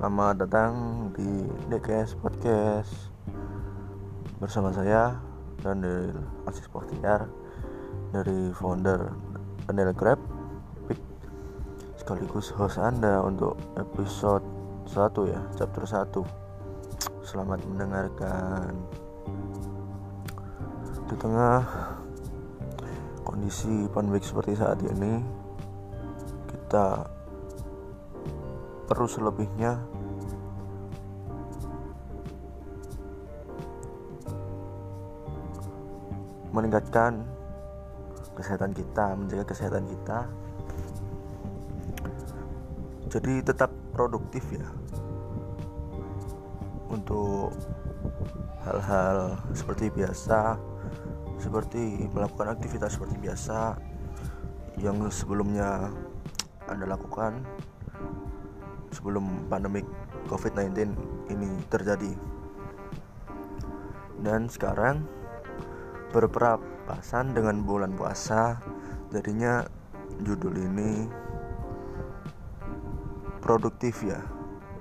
Selamat 0.00 0.40
datang 0.40 0.72
di 1.12 1.44
DKS 1.68 2.16
Podcast. 2.24 3.12
Bersama 4.40 4.72
saya 4.72 5.20
Daniel 5.60 6.16
Asis 6.48 6.72
Pokhtiar 6.72 7.28
Dari 8.08 8.48
founder 8.56 9.12
Daniel 9.68 9.92
Grab. 9.92 10.16
Sekaligus 12.00 12.48
host 12.56 12.80
Anda 12.80 13.20
untuk 13.20 13.60
episode 13.76 14.40
1 14.88 14.96
ya 15.36 15.40
Chapter 15.60 15.84
1 15.84 17.20
Selamat 17.20 17.60
mendengarkan. 17.68 18.72
Di 21.12 21.14
tengah 21.20 21.60
kondisi 23.20 23.84
pandemik 23.92 24.24
seperti 24.24 24.56
saat 24.56 24.80
ini 24.80 25.20
Kita 26.48 27.19
perlu 28.90 29.06
selebihnya 29.06 29.78
meningkatkan 36.50 37.22
kesehatan 38.34 38.74
kita, 38.74 39.14
menjaga 39.14 39.46
kesehatan 39.46 39.86
kita. 39.86 40.26
Jadi 43.14 43.46
tetap 43.46 43.70
produktif 43.94 44.42
ya 44.50 44.66
untuk 46.90 47.54
hal-hal 48.66 49.38
seperti 49.54 49.94
biasa, 49.94 50.58
seperti 51.38 52.10
melakukan 52.10 52.58
aktivitas 52.58 52.98
seperti 52.98 53.22
biasa 53.22 53.78
yang 54.82 54.98
sebelumnya 55.14 55.94
Anda 56.66 56.90
lakukan 56.90 57.46
sebelum 58.90 59.46
pandemik 59.46 59.86
COVID-19 60.26 60.94
ini 61.30 61.50
terjadi. 61.70 62.12
Dan 64.20 64.50
sekarang 64.50 65.06
berperapasan 66.12 67.32
dengan 67.32 67.64
bulan 67.64 67.94
puasa, 67.96 68.60
jadinya 69.08 69.64
judul 70.20 70.58
ini 70.58 71.08
produktif 73.40 74.04
ya 74.04 74.20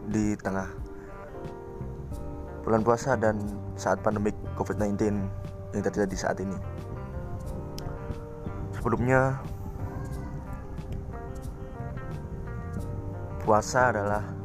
di 0.09 0.35
tengah 0.35 0.67
bulan 2.65 2.83
puasa 2.83 3.15
dan 3.15 3.39
saat 3.79 4.03
pandemik 4.03 4.35
COVID-19 4.59 4.99
yang 5.73 5.83
terjadi 5.85 6.15
saat 6.17 6.37
ini. 6.43 6.57
Sebelumnya 8.75 9.39
puasa 13.41 13.89
adalah 13.89 14.38